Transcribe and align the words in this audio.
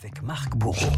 avec 0.00 0.22
Marc 0.22 0.54
Bourreau. 0.56 0.92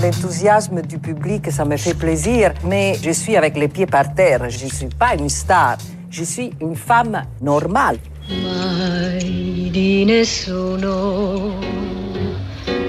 L'enthousiasme 0.00 0.82
du 0.82 0.98
public, 0.98 1.50
ça 1.50 1.64
me 1.64 1.76
fait 1.76 1.94
plaisir, 1.94 2.52
mais 2.64 2.94
je 3.02 3.10
suis 3.10 3.36
avec 3.36 3.56
les 3.56 3.66
pieds 3.68 3.86
par 3.86 4.14
terre. 4.14 4.48
Je 4.48 4.64
ne 4.66 4.70
suis 4.70 4.86
pas 4.86 5.14
une 5.14 5.28
star, 5.28 5.76
je 6.08 6.22
suis 6.22 6.52
une 6.60 6.76
femme 6.76 7.22
normale. 7.40 7.98
Mai 8.28 9.70
di 9.72 10.04
nessuno 10.04 11.58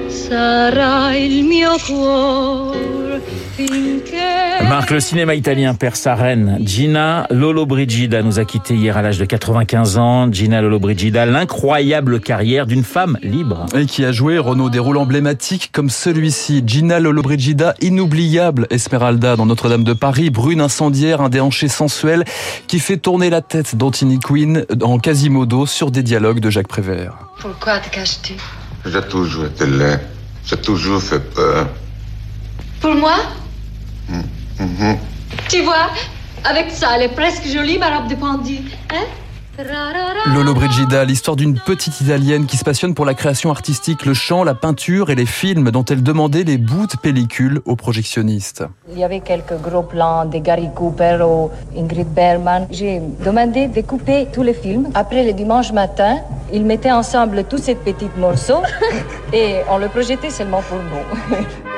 sarà 0.07 1.15
il 1.15 1.43
mio 1.43 1.77
cuore 1.77 3.19
finché 3.55 4.42
Marc, 4.69 4.91
le 4.91 4.99
cinéma 4.99 5.35
italien 5.35 5.73
perd 5.73 5.95
sa 5.95 6.15
reine. 6.15 6.57
Gina 6.61 7.27
Lollobrigida 7.29 8.21
nous 8.21 8.39
a 8.39 8.45
quittés 8.45 8.75
hier 8.75 8.97
à 8.97 9.01
l'âge 9.01 9.17
de 9.17 9.25
95 9.25 9.97
ans. 9.97 10.31
Gina 10.31 10.61
Lollobrigida, 10.61 11.25
l'incroyable 11.25 12.19
carrière 12.19 12.65
d'une 12.65 12.83
femme 12.83 13.17
libre. 13.21 13.65
Et 13.75 13.85
qui 13.85 14.05
a 14.05 14.11
joué, 14.11 14.37
Renaud, 14.37 14.69
des 14.69 14.79
rôles 14.79 14.97
emblématiques 14.97 15.69
comme 15.71 15.89
celui-ci. 15.89 16.63
Gina 16.65 16.99
Lollobrigida, 16.99 17.75
inoubliable 17.81 18.67
Esmeralda 18.69 19.35
dans 19.35 19.45
Notre-Dame 19.45 19.83
de 19.83 19.93
Paris, 19.93 20.29
brune 20.29 20.61
incendiaire, 20.61 21.21
un 21.21 21.29
déhanché 21.29 21.67
sensuel 21.67 22.23
qui 22.67 22.79
fait 22.79 22.97
tourner 22.97 23.29
la 23.29 23.41
tête 23.41 23.75
d'Anthony 23.75 24.19
Quinn 24.19 24.65
en 24.81 24.99
Quasimodo 24.99 25.65
sur 25.65 25.91
des 25.91 26.03
dialogues 26.03 26.39
de 26.39 26.49
Jacques 26.49 26.67
Prévert. 26.67 27.13
Pourquoi 27.39 27.79
te 27.79 27.89
caches-tu 27.89 28.33
J'ai 28.85 29.01
toujours 29.01 29.45
été 29.45 29.65
laid. 29.65 29.99
J'ai 30.45 30.57
toujours 30.57 31.01
fait 31.01 31.19
peur. 31.33 31.67
Pour 32.81 32.95
moi? 32.95 33.15
Tu 35.49 35.61
vois, 35.61 35.89
avec 36.43 36.71
ça, 36.71 36.95
elle 36.95 37.03
est 37.03 37.15
presque 37.15 37.45
jolie, 37.47 37.77
ma 37.77 37.97
robe 37.97 38.09
de 38.09 38.15
pendu. 38.15 38.57
Hein? 38.91 39.05
Ra-ra-ra. 39.57 40.33
Lollobrigida, 40.33 41.05
l'histoire 41.05 41.35
d'une 41.35 41.59
petite 41.59 42.01
italienne 42.01 42.47
qui 42.47 42.57
se 42.57 42.63
passionne 42.63 42.95
pour 42.95 43.05
la 43.05 43.13
création 43.13 43.51
artistique, 43.51 44.03
le 44.03 44.15
chant, 44.15 44.43
la 44.43 44.55
peinture 44.55 45.11
et 45.11 45.15
les 45.15 45.27
films 45.27 45.69
dont 45.69 45.85
elle 45.85 46.01
demandait 46.01 46.43
les 46.43 46.57
bouts 46.57 46.87
de 46.87 46.97
pellicule 46.97 47.61
aux 47.65 47.75
projectionnistes. 47.75 48.63
Il 48.91 48.97
y 48.97 49.03
avait 49.03 49.19
quelques 49.19 49.55
gros 49.61 49.83
plans 49.83 50.25
de 50.25 50.39
Gary 50.39 50.69
Cooper 50.73 51.19
ou 51.23 51.51
Ingrid 51.77 52.07
Bergman. 52.07 52.65
J'ai 52.71 52.99
demandé 53.23 53.67
de 53.67 53.81
couper 53.81 54.27
tous 54.33 54.41
les 54.41 54.55
films. 54.55 54.89
Après 54.95 55.23
le 55.23 55.33
dimanche 55.33 55.71
matin, 55.71 56.17
ils 56.51 56.65
mettaient 56.65 56.91
ensemble 56.91 57.43
tous 57.43 57.59
ces 57.59 57.75
petits 57.75 58.09
morceaux 58.17 58.63
et 59.33 59.57
on 59.69 59.77
le 59.77 59.87
projetait 59.87 60.31
seulement 60.31 60.63
pour 60.63 60.79
nous. 60.79 61.37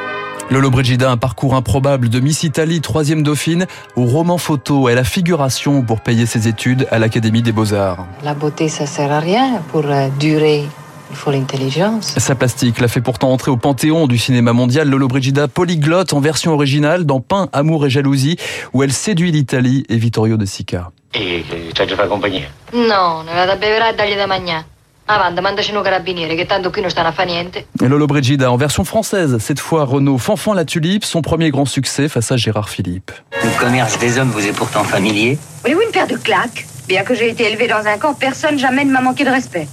Lollobrigida, 0.52 1.10
un 1.10 1.18
parcours 1.18 1.56
improbable 1.56 2.08
de 2.10 2.20
Miss 2.20 2.44
Italie, 2.44 2.80
troisième 2.80 3.24
dauphine, 3.24 3.66
au 3.96 4.06
roman 4.06 4.38
photo 4.38 4.88
et 4.88 4.92
à 4.92 4.96
la 4.96 5.04
figuration 5.04 5.82
pour 5.82 6.02
payer 6.02 6.28
ses 6.28 6.48
études 6.48 6.88
à 6.92 7.00
l'Académie 7.00 7.42
des 7.42 7.52
Beaux-Arts. 7.52 8.06
La 8.24 8.36
beauté, 8.36 8.70
ça 8.70 8.86
sert 8.86 9.12
à 9.12 9.20
rien. 9.20 9.62
Pour 9.72 9.86
euh, 9.86 10.08
durer, 10.20 10.64
il 11.10 11.16
faut 11.16 11.32
l'intelligence. 11.32 12.14
Sa 12.18 12.36
plastique 12.36 12.80
l'a 12.80 12.88
fait 12.88 13.02
pourtant 13.02 13.32
entrer 13.32 13.50
au 13.50 13.58
panthéon 13.58 14.06
du 14.06 14.20
cinéma 14.20 14.54
mondial. 14.54 14.88
Lollobrigida, 14.88 15.48
polyglotte 15.48 16.14
en 16.14 16.20
version 16.20 16.54
originale 16.54 17.06
dans 17.06 17.22
Pain, 17.22 17.50
Amour 17.52 17.88
et 17.88 17.90
Jalousie, 17.90 18.38
où 18.74 18.84
elle 18.84 18.94
séduit 18.94 19.32
l'Italie 19.32 19.84
et 19.90 19.98
Vittorio 19.98 20.38
De 20.38 20.46
Sica. 20.46 20.92
E 21.18 21.44
ci 21.74 21.82
ha 21.82 21.86
già 21.86 21.96
fa 21.96 22.08
compagnia. 22.08 22.50
No, 22.74 23.24
ne 23.24 23.34
vado 23.34 23.52
a 23.52 23.56
beverà 23.56 23.90
e 23.90 23.96
dargli 23.96 24.16
da 24.16 24.28
mangiare. 24.28 24.66
Che 25.08 26.46
tanto 26.48 26.72
qui 26.72 26.82
non 26.82 26.90
stanno 26.90 27.14
a 27.16 27.24
niente. 27.24 27.68
Et 27.80 27.88
Lollobrigida 27.88 28.52
en 28.52 28.58
version 28.58 28.84
française, 28.84 29.38
cette 29.38 29.60
fois 29.60 29.86
Renaud 29.86 30.18
Fanfan 30.18 30.54
la 30.54 30.66
Tulipe, 30.66 31.06
son 31.06 31.22
premier 31.22 31.52
grand 31.52 31.66
succès 31.66 32.10
face 32.10 32.32
à 32.32 32.38
Gérard 32.38 32.70
Philippe. 32.70 33.12
Le 33.44 33.60
commerce 33.60 34.00
des 34.00 34.18
hommes 34.18 34.32
vous 34.32 34.48
est 34.48 34.56
pourtant 34.56 34.84
familier. 34.84 35.38
Voulez-vous 35.62 35.82
une 35.82 35.92
paire 35.92 36.08
de 36.08 36.16
claques? 36.16 36.66
Bien 36.88 37.04
que 37.04 37.14
j'ai 37.14 37.30
été 37.30 37.52
élevée 37.52 37.68
dans 37.68 37.86
un 37.86 37.98
camp, 38.00 38.16
personne 38.16 38.58
jamais 38.58 38.84
ne 38.84 38.92
m'a 38.92 39.02
manqué 39.02 39.24
de 39.24 39.30
respect. 39.30 39.68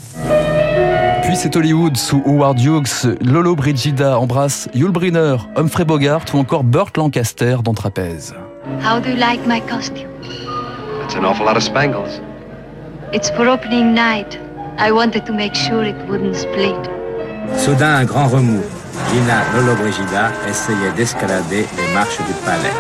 Puis 1.22 1.36
c'est 1.36 1.56
Hollywood 1.56 1.96
sous 1.96 2.22
Howard 2.26 2.60
Hughes, 2.60 3.16
Lollobrigida 3.22 4.18
embrasse 4.18 4.68
Yul 4.74 4.90
Brynner, 4.90 5.36
Humphrey 5.56 5.86
Bogart 5.86 6.26
ou 6.34 6.38
encore 6.38 6.62
Burt 6.62 6.94
Lancaster 6.98 7.56
dans 7.64 7.72
Trapèze. 7.72 8.34
How 8.84 9.00
do 9.00 9.08
you 9.08 9.16
like 9.16 9.40
my 9.46 9.62
costume? 9.62 10.08
That's 11.00 11.14
an 11.14 11.24
awful 11.24 11.46
lot 11.46 11.56
of 11.56 11.62
spangles. 11.62 12.20
It's 13.14 13.30
for 13.30 13.48
opening 13.48 13.94
night. 13.94 14.38
I 14.78 14.90
wanted 14.90 15.24
to 15.26 15.32
make 15.32 15.54
sure 15.54 15.84
it 15.84 15.96
wouldn't 16.08 16.34
split. 16.34 16.74
Soudain, 17.56 17.96
un 17.96 18.04
grand 18.04 18.28
remous. 18.28 18.64
Gina 19.10 19.42
Lollobrigida 19.54 20.32
essayait 20.48 20.92
d'escalader 20.96 21.66
les 21.76 21.94
marches 21.94 22.18
du 22.18 22.32
palais. 22.44 22.72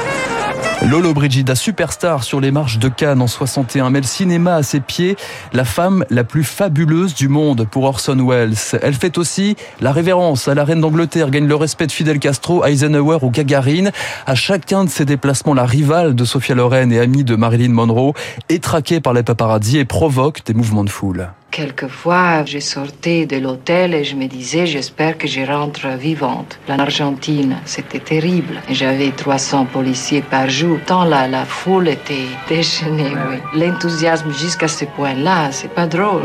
Lollobrigida, 0.88 1.54
superstar 1.54 2.24
sur 2.24 2.40
les 2.40 2.50
marches 2.50 2.78
de 2.78 2.88
Cannes 2.88 3.22
en 3.22 3.28
61, 3.28 3.90
met 3.90 4.00
le 4.00 4.06
cinéma 4.06 4.56
à 4.56 4.62
ses 4.64 4.80
pieds, 4.80 5.16
la 5.52 5.64
femme 5.64 6.04
la 6.10 6.24
plus 6.24 6.42
fabuleuse 6.42 7.14
du 7.14 7.28
monde 7.28 7.68
pour 7.70 7.84
Orson 7.84 8.16
Welles. 8.26 8.56
Elle 8.82 8.94
fait 8.94 9.16
aussi 9.16 9.56
la 9.80 9.92
révérence 9.92 10.48
à 10.48 10.54
la 10.54 10.64
reine 10.64 10.80
d'Angleterre, 10.80 11.30
gagne 11.30 11.46
le 11.46 11.54
respect 11.54 11.86
de 11.86 11.92
Fidel 11.92 12.18
Castro, 12.18 12.64
Eisenhower 12.64 13.18
ou 13.22 13.30
Gagarine. 13.30 13.92
À 14.26 14.34
chacun 14.34 14.84
de 14.84 14.90
ses 14.90 15.04
déplacements, 15.04 15.54
la 15.54 15.66
rivale 15.66 16.16
de 16.16 16.24
Sophia 16.24 16.56
Loren 16.56 16.90
et 16.92 16.98
amie 16.98 17.24
de 17.24 17.36
Marilyn 17.36 17.72
Monroe 17.72 18.12
est 18.48 18.62
traquée 18.62 19.00
par 19.00 19.12
les 19.12 19.22
paparazzi 19.22 19.78
et 19.78 19.84
provoque 19.84 20.44
des 20.44 20.54
mouvements 20.54 20.84
de 20.84 20.90
foule. 20.90 21.28
Quelquefois, 21.52 22.46
je 22.46 22.60
sortais 22.60 23.26
de 23.26 23.36
l'hôtel 23.36 23.92
et 23.92 24.04
je 24.04 24.16
me 24.16 24.26
disais, 24.26 24.64
j'espère 24.66 25.18
que 25.18 25.28
je 25.28 25.42
rentre 25.42 25.86
vivante. 25.98 26.58
En 26.66 26.78
Argentine, 26.78 27.58
c'était 27.66 27.98
terrible. 27.98 28.62
J'avais 28.70 29.10
300 29.10 29.66
policiers 29.66 30.22
par 30.22 30.48
jour. 30.48 30.78
Tant 30.86 31.04
la, 31.04 31.28
la 31.28 31.44
foule 31.44 31.88
était 31.88 32.26
déchaînée, 32.48 33.12
oui. 33.28 33.36
L'enthousiasme 33.60 34.32
jusqu'à 34.32 34.66
ce 34.66 34.86
point-là, 34.86 35.52
c'est 35.52 35.68
pas 35.68 35.86
drôle. 35.86 36.22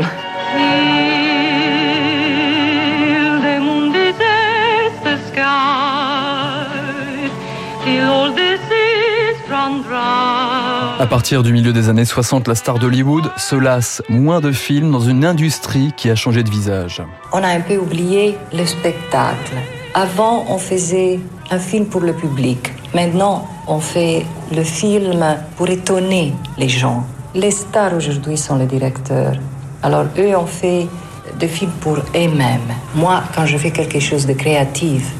Till 7.84 8.00
all 8.00 9.82
dry. 9.82 10.27
À 11.00 11.06
partir 11.06 11.44
du 11.44 11.52
milieu 11.52 11.72
des 11.72 11.88
années 11.88 12.04
60, 12.04 12.48
la 12.48 12.56
star 12.56 12.80
d'Hollywood 12.80 13.30
se 13.36 13.54
lasse 13.54 14.02
moins 14.08 14.40
de 14.40 14.50
films 14.50 14.90
dans 14.90 15.00
une 15.00 15.24
industrie 15.24 15.92
qui 15.96 16.10
a 16.10 16.16
changé 16.16 16.42
de 16.42 16.50
visage. 16.50 17.00
On 17.32 17.40
a 17.44 17.46
un 17.46 17.60
peu 17.60 17.76
oublié 17.76 18.36
le 18.52 18.66
spectacle. 18.66 19.54
Avant, 19.94 20.44
on 20.48 20.58
faisait 20.58 21.20
un 21.52 21.60
film 21.60 21.86
pour 21.86 22.00
le 22.00 22.14
public. 22.14 22.72
Maintenant, 22.94 23.46
on 23.68 23.78
fait 23.78 24.26
le 24.52 24.64
film 24.64 25.24
pour 25.56 25.68
étonner 25.68 26.34
les 26.58 26.68
gens. 26.68 27.06
Les 27.32 27.52
stars 27.52 27.94
aujourd'hui 27.94 28.36
sont 28.36 28.56
les 28.56 28.66
directeurs. 28.66 29.36
Alors, 29.84 30.06
eux 30.18 30.36
ont 30.36 30.46
fait 30.46 30.88
des 31.38 31.46
films 31.46 31.76
pour 31.80 31.98
eux-mêmes. 31.98 32.74
Moi, 32.96 33.22
quand 33.36 33.46
je 33.46 33.56
fais 33.56 33.70
quelque 33.70 34.00
chose 34.00 34.26
de 34.26 34.32
créatif, 34.32 35.12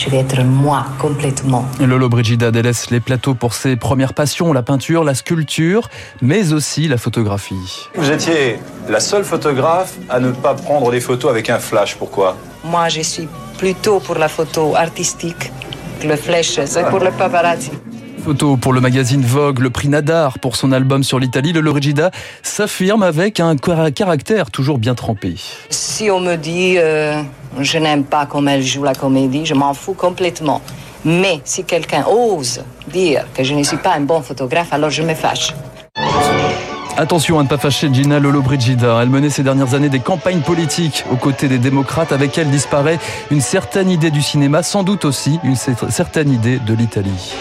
je 0.00 0.08
vais 0.08 0.20
être 0.20 0.42
moi 0.42 0.86
complètement. 0.98 1.66
Lollobrigida 1.78 2.50
délaisse 2.50 2.90
les 2.90 3.00
plateaux 3.00 3.34
pour 3.34 3.52
ses 3.52 3.76
premières 3.76 4.14
passions, 4.14 4.50
la 4.54 4.62
peinture, 4.62 5.04
la 5.04 5.14
sculpture, 5.14 5.90
mais 6.22 6.54
aussi 6.54 6.88
la 6.88 6.96
photographie. 6.96 7.88
Vous 7.94 8.10
étiez 8.10 8.58
la 8.88 9.00
seule 9.00 9.24
photographe 9.24 9.94
à 10.08 10.18
ne 10.18 10.30
pas 10.30 10.54
prendre 10.54 10.90
des 10.90 11.00
photos 11.00 11.30
avec 11.30 11.50
un 11.50 11.58
flash. 11.58 11.96
Pourquoi? 11.96 12.36
Moi, 12.64 12.88
je 12.88 13.02
suis 13.02 13.28
plutôt 13.58 14.00
pour 14.00 14.16
la 14.16 14.28
photo 14.28 14.74
artistique 14.74 15.52
que 16.00 16.08
le 16.08 16.16
flèche, 16.16 16.58
c'est 16.64 16.88
pour 16.88 17.00
le 17.00 17.10
paparazzi. 17.10 17.70
Photo 18.24 18.56
pour 18.56 18.72
le 18.72 18.80
magazine 18.80 19.22
Vogue, 19.22 19.60
le 19.60 19.70
prix 19.70 19.88
Nadar 19.88 20.38
pour 20.38 20.56
son 20.56 20.72
album 20.72 21.02
sur 21.02 21.18
l'Italie, 21.18 21.52
Lollobrigida 21.52 22.10
s'affirme 22.42 23.02
avec 23.02 23.40
un 23.40 23.56
car- 23.56 23.92
caractère 23.92 24.50
toujours 24.50 24.78
bien 24.78 24.94
trempé. 24.94 25.34
Si 25.70 26.10
on 26.10 26.20
me 26.20 26.36
dit 26.36 26.74
euh, 26.78 27.22
je 27.60 27.78
n'aime 27.78 28.04
pas 28.04 28.26
comment 28.26 28.50
elle 28.50 28.62
joue 28.62 28.84
la 28.84 28.94
comédie, 28.94 29.46
je 29.46 29.54
m'en 29.54 29.74
fous 29.74 29.94
complètement. 29.94 30.60
Mais 31.04 31.40
si 31.44 31.64
quelqu'un 31.64 32.04
ose 32.10 32.62
dire 32.92 33.24
que 33.34 33.42
je 33.42 33.54
ne 33.54 33.62
suis 33.62 33.78
pas 33.78 33.94
un 33.94 34.00
bon 34.02 34.20
photographe, 34.20 34.68
alors 34.72 34.90
je 34.90 35.02
me 35.02 35.14
fâche. 35.14 35.54
Attention 36.96 37.38
à 37.38 37.42
ne 37.42 37.48
pas 37.48 37.56
fâcher 37.56 37.88
Gina 37.92 38.18
Lollobrigida. 38.18 38.98
Elle 39.00 39.08
menait 39.08 39.30
ces 39.30 39.42
dernières 39.42 39.72
années 39.74 39.88
des 39.88 40.00
campagnes 40.00 40.40
politiques 40.40 41.04
aux 41.10 41.16
côtés 41.16 41.48
des 41.48 41.56
démocrates. 41.58 42.12
Avec 42.12 42.36
elle 42.36 42.50
disparaît 42.50 42.98
une 43.30 43.40
certaine 43.40 43.88
idée 43.90 44.10
du 44.10 44.20
cinéma, 44.20 44.62
sans 44.62 44.82
doute 44.82 45.06
aussi 45.06 45.40
une 45.42 45.54
cer- 45.54 45.90
certaine 45.90 46.30
idée 46.30 46.58
de 46.58 46.74
l'Italie. 46.74 47.32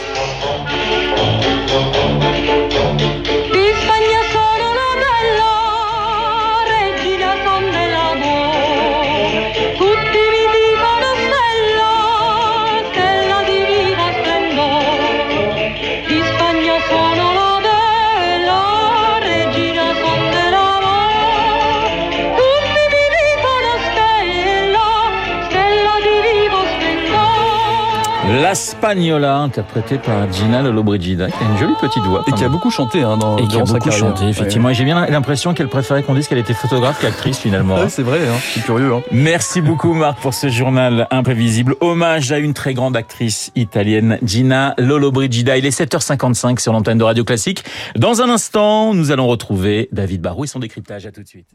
La 28.29 28.53
Spagnola, 28.53 29.37
interprétée 29.37 29.97
par 29.97 30.31
Gina 30.31 30.61
Lollobrigida, 30.61 31.31
qui 31.31 31.43
a 31.43 31.49
une 31.49 31.57
jolie 31.57 31.73
petite 31.81 32.03
voix. 32.03 32.23
Et 32.27 32.31
qui 32.33 32.43
a 32.43 32.49
beaucoup 32.49 32.69
chanté 32.69 33.01
hein, 33.01 33.17
dans, 33.17 33.37
et 33.37 33.47
qui 33.47 33.57
a 33.57 33.63
beaucoup 33.63 33.79
carrière. 33.79 33.99
chanté, 33.99 34.25
effectivement. 34.25 34.67
Ouais. 34.67 34.75
J'ai 34.75 34.83
bien 34.83 35.07
l'impression 35.07 35.55
qu'elle 35.55 35.67
préférait 35.67 36.03
qu'on 36.03 36.13
dise 36.13 36.27
qu'elle 36.27 36.37
était 36.37 36.53
photographe 36.53 37.01
qu'actrice 37.01 37.39
finalement. 37.39 37.75
Ouais, 37.79 37.89
c'est 37.89 38.03
vrai, 38.03 38.19
hein. 38.19 38.35
je 38.39 38.51
suis 38.51 38.61
curieux. 38.61 38.93
Hein. 38.93 39.01
Merci 39.11 39.61
beaucoup 39.61 39.93
Marc 39.95 40.19
pour 40.19 40.35
ce 40.35 40.47
journal 40.49 41.07
imprévisible. 41.09 41.75
Hommage 41.81 42.31
à 42.31 42.37
une 42.37 42.53
très 42.53 42.75
grande 42.75 42.95
actrice 42.95 43.51
italienne, 43.55 44.19
Gina 44.23 44.75
Lollobrigida. 44.77 45.57
Il 45.57 45.65
est 45.65 45.75
7h55 45.75 46.59
sur 46.59 46.71
l'antenne 46.71 46.99
de 46.99 47.03
Radio 47.03 47.23
Classique. 47.23 47.63
Dans 47.95 48.21
un 48.21 48.29
instant, 48.29 48.93
nous 48.93 49.09
allons 49.09 49.25
retrouver 49.25 49.89
David 49.91 50.21
Barou 50.21 50.43
et 50.43 50.47
son 50.47 50.59
décryptage. 50.59 51.07
À 51.07 51.11
tout 51.11 51.23
de 51.23 51.27
suite. 51.27 51.47